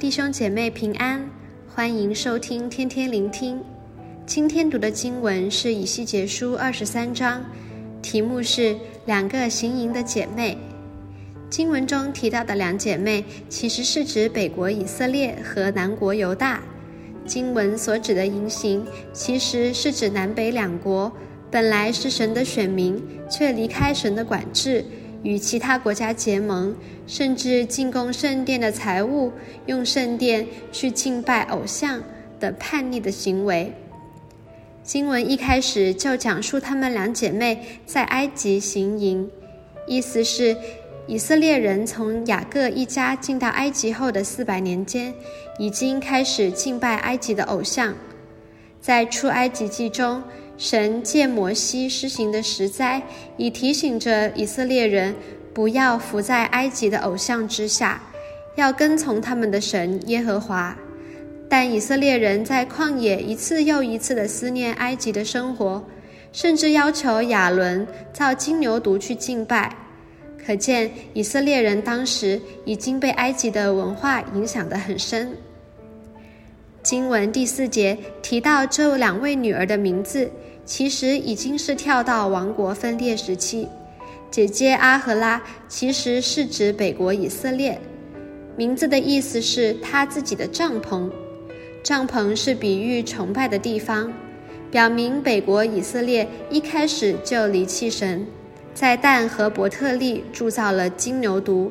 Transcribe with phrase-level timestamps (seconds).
[0.00, 1.28] 弟兄姐妹平安，
[1.68, 3.62] 欢迎收听天天聆听。
[4.24, 7.44] 今天读的经文是以西结书二十三章，
[8.00, 8.74] 题目是
[9.04, 10.56] 两个行营的姐妹。
[11.50, 16.62] 经文中提到的两姐妹，其实是指北国以色列和南国犹大。
[17.26, 18.82] 经文所指的营行，
[19.12, 21.12] 其实是指南北两国
[21.50, 22.98] 本来是神的选民，
[23.30, 24.82] 却离开神的管制。
[25.22, 26.74] 与其他国家结盟，
[27.06, 29.32] 甚至进贡圣殿的财物，
[29.66, 32.02] 用圣殿去敬拜偶像
[32.38, 33.72] 的叛逆的行为。
[34.82, 39.30] 经文一开始就讲述她们两姐妹在埃及行营，
[39.86, 40.56] 意思是
[41.06, 45.12] 以色列人从雅各一家进到埃及后的四百年间，
[45.58, 47.94] 已经开始敬拜埃及的偶像。
[48.80, 50.22] 在出埃及记中，
[50.60, 53.02] 神借摩西施行的十灾，
[53.38, 55.14] 以提醒着以色列人
[55.54, 57.98] 不要伏在埃及的偶像之下，
[58.56, 60.76] 要跟从他们的神耶和华。
[61.48, 65.82] 但以色列人在旷野一次又一次地思念埃及的生活，
[66.30, 69.74] 甚至要求亚伦造金牛犊去敬拜。
[70.44, 75.34] 可见以色列人当时已经被埃及的文化影响得很深。
[76.82, 80.30] 经文第四节提到这两位女儿的名字。
[80.66, 83.66] 其实已经是跳到王国分裂时期。
[84.30, 87.80] 姐姐阿荷拉其实是指北国以色列，
[88.56, 91.10] 名字的意思是她自己的帐篷。
[91.82, 94.12] 帐篷是比喻崇拜的地方，
[94.70, 98.24] 表明北国以色列一开始就离弃神，
[98.72, 101.68] 在但和伯特利铸造了金牛犊，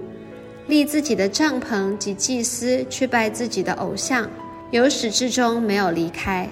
[0.67, 4.29] 立自己的帐篷及祭司去拜自己的偶像，
[4.71, 6.47] 由始至终没有离开。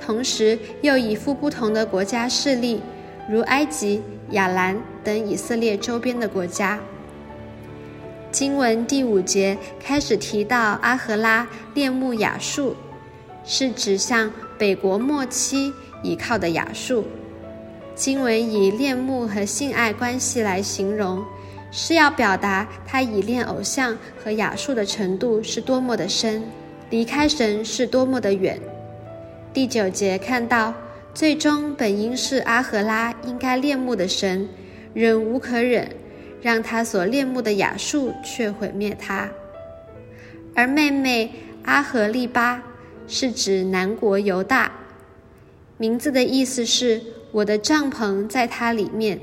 [0.00, 2.80] 同时，又以附不同的国家势力，
[3.28, 6.78] 如埃及、亚兰等以色列周边的国家。
[8.30, 12.74] 经文第五节开始提到阿荷拉恋慕亚述，
[13.44, 17.04] 是指向北国末期倚靠的亚述。
[17.94, 21.24] 经文以恋慕和性爱关系来形容，
[21.70, 26.42] 是要表达他倚恋偶像和亚述的程度是多么的深，
[26.90, 28.60] 离开神是多么的远。
[29.52, 30.74] 第九节看到，
[31.14, 34.48] 最终本应是阿荷拉应该恋慕的神，
[34.92, 35.88] 忍无可忍，
[36.42, 39.30] 让他所恋慕的雅述却毁灭他。
[40.54, 41.32] 而妹妹
[41.64, 42.62] 阿荷利巴
[43.06, 44.70] 是指南国犹大，
[45.78, 47.00] 名字的意思是
[47.32, 49.18] 我的帐篷在他里面，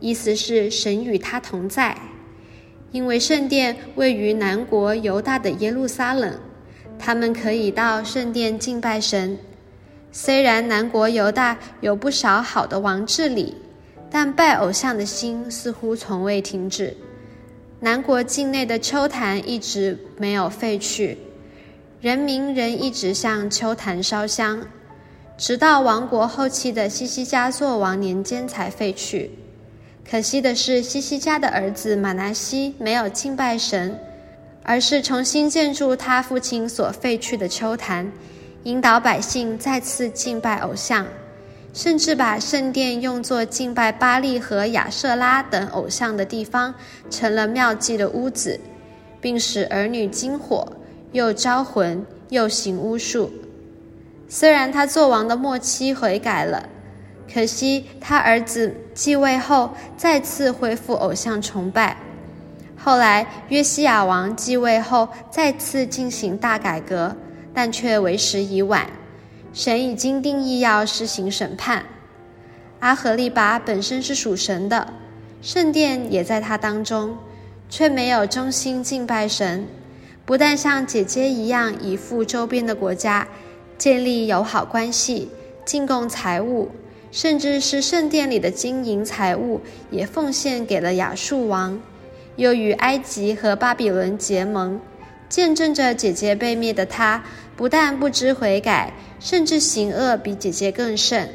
[0.00, 1.96] 意思是神与他同在，
[2.92, 6.38] 因为圣殿位于南国犹大的耶路撒冷，
[7.00, 9.38] 他们可以到圣殿敬拜神。
[10.12, 13.54] 虽然南国犹大有不少好的王治理，
[14.10, 16.96] 但拜偶像的心似乎从未停止。
[17.80, 21.16] 南国境内的秋坛一直没有废去，
[22.00, 24.66] 人民仍一直向秋坛烧香，
[25.38, 29.30] 直到王国后期的西西家作王年间才废去。
[30.08, 33.96] 可惜的是，西西家的儿子马拿西没有敬拜神，
[34.62, 38.10] 而是重新建筑他父亲所废去的邱坛。
[38.64, 41.06] 引导百姓再次敬拜偶像，
[41.72, 46.74] 甚至把圣殿用作敬拜巴力和亚瑟拉等偶像的地方，
[47.08, 48.60] 成了庙妓的屋子，
[49.18, 50.70] 并使儿女惊火，
[51.12, 53.32] 又招魂，又行巫术。
[54.28, 56.68] 虽然他作王的末期悔改了，
[57.32, 61.96] 可惜他儿子继位后再次恢复偶像崇拜。
[62.82, 67.14] 后来约西亚王继位后，再次进行大改革。
[67.52, 68.88] 但却为时已晚，
[69.52, 71.84] 神已经定义要施行审判。
[72.78, 74.94] 阿荷利巴本身是属神的，
[75.42, 77.18] 圣殿也在他当中，
[77.68, 79.66] 却没有忠心敬拜神，
[80.24, 83.26] 不但像姐姐一样依附周边的国家，
[83.76, 85.28] 建立友好关系，
[85.64, 86.70] 进贡财物，
[87.10, 89.60] 甚至是圣殿里的金银财物
[89.90, 91.78] 也奉献给了亚述王，
[92.40, 94.80] 又与埃及和巴比伦结盟。
[95.28, 97.22] 见证着姐姐被灭的他，
[97.54, 101.28] 不但不知悔改，甚至行恶比姐姐更甚，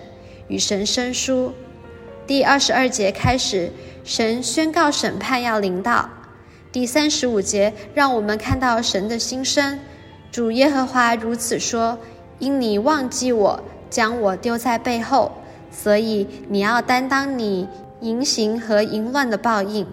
[0.47, 1.53] 与神生疏。
[2.25, 3.71] 第二十二节开始，
[4.03, 6.09] 神宣告审判要临到。
[6.71, 9.79] 第三十五节让我们看到神的心声：
[10.31, 11.99] 主耶和华如此说：
[12.39, 15.31] 因你忘记我，将我丢在背后，
[15.71, 17.69] 所以你要担当你
[18.01, 19.85] 淫行和淫乱的报应。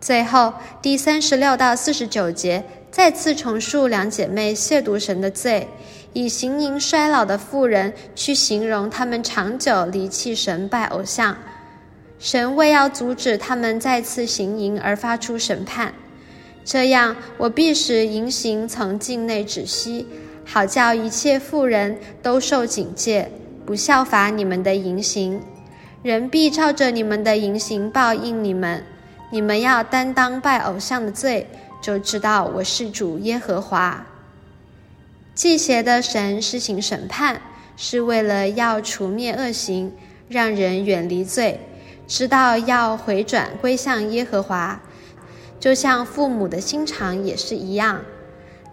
[0.00, 5.68] 最后，第三十六到四十九节再次重述两姐妹亵渎神的罪，
[6.14, 11.36] 以行淫衰老的妇人去形容他们长久离弃神拜偶像。
[12.18, 15.92] 神为要阻止他们再次行淫而发出审判。
[16.64, 20.06] 这样，我必使淫行从境内止息，
[20.44, 23.30] 好叫一切妇人都受警戒，
[23.66, 25.42] 不效法你们的淫行。
[26.02, 28.82] 人必照着你们的淫行报应你们。
[29.32, 31.48] 你们要担当拜偶像的罪，
[31.80, 34.04] 就知道我是主耶和华。
[35.34, 37.40] 忌邪的神施行审判，
[37.76, 39.92] 是为了要除灭恶行，
[40.28, 41.60] 让人远离罪，
[42.08, 44.80] 知道要回转归向耶和华。
[45.60, 48.02] 就像父母的心肠也是一样，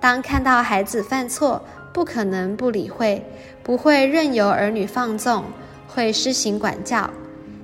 [0.01, 1.63] 当看到孩子犯错，
[1.93, 3.23] 不可能不理会，
[3.61, 5.45] 不会任由儿女放纵，
[5.87, 7.11] 会施行管教。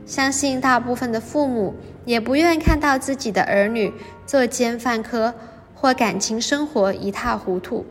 [0.05, 1.73] 相信大部分的父母
[2.05, 3.93] 也不愿看到自己的儿女
[4.25, 5.33] 作奸犯科，
[5.73, 7.85] 或感情生活一塌糊涂，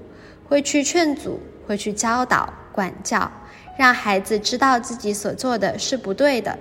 [0.49, 3.31] 会去劝阻，会去教导、管教，
[3.79, 6.59] 让孩子知道自己所做的是不对的，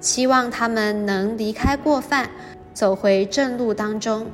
[0.00, 2.30] 期望他们能离开过犯。
[2.72, 4.26] 走回正路当中，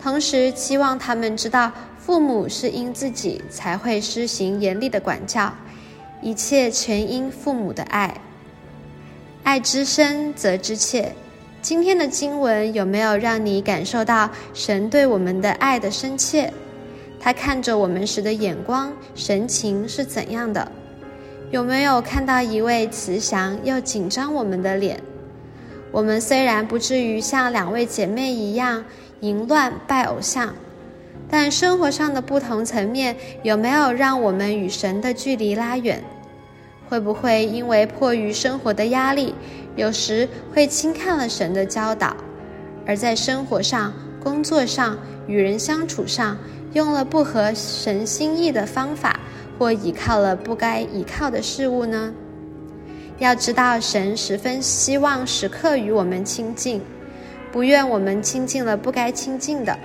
[0.00, 5.52] 同时期望他们知道，父母是因自己才会施行严厉的管教，
[6.20, 8.14] 一切全因父母的爱。
[9.44, 11.12] 爱之深则之切。
[11.60, 16.50] 今天的经文有没有让你感受到神对我们的爱的深切？
[17.20, 20.72] 他看着我们时的眼光、神情是怎样的？
[21.50, 24.98] 有没有看到一位慈祥又紧张我们的脸？
[25.92, 28.82] 我们虽然不至于像两位姐妹一样
[29.20, 30.54] 淫乱拜偶像，
[31.28, 36.02] 但生活上的不同层面有没有让我们与神的距离拉远？
[36.94, 39.34] 会不会因为迫于生活的压力，
[39.74, 42.16] 有时会轻看了神的教导，
[42.86, 43.92] 而在生活上、
[44.22, 44.96] 工作上、
[45.26, 46.38] 与人相处上，
[46.72, 49.18] 用了不合神心意的方法，
[49.58, 52.14] 或倚靠了不该倚靠的事物呢？
[53.18, 56.80] 要知道，神十分希望时刻与我们亲近，
[57.50, 59.76] 不愿我们亲近了不该亲近的，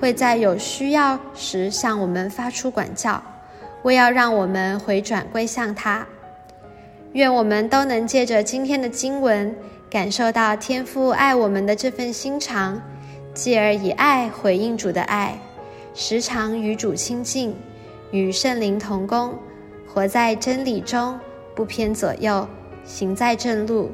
[0.00, 3.22] 会在有需要时向我们发出管教，
[3.82, 6.06] 为要让我们回转归向他。
[7.12, 9.54] 愿我们都能借着今天的经文，
[9.90, 12.80] 感受到天父爱我们的这份心肠，
[13.34, 15.38] 继而以爱回应主的爱，
[15.94, 17.54] 时常与主亲近，
[18.10, 19.34] 与圣灵同工，
[19.86, 21.18] 活在真理中。
[21.52, 22.48] 不偏左右，
[22.84, 23.90] 行在正路，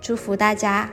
[0.00, 0.88] 祝福大家。